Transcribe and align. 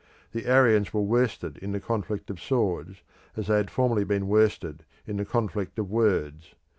The 0.31 0.47
Arians 0.47 0.95
were 0.95 1.03
worsted 1.03 1.59
in 1.59 1.73
the 1.73 1.79
conflict 1.79 2.31
of 2.31 2.41
swords 2.41 3.03
as 3.37 3.45
they 3.45 3.57
had 3.57 3.69
formerly 3.69 4.03
been 4.03 4.27
worsted 4.27 4.83
in 5.05 5.17
the 5.17 5.25
conflict 5.25 5.77
of 5.77 5.91
words. 5.91 6.55